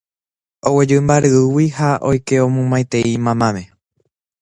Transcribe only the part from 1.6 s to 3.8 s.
ha oike omomaitei mamáme.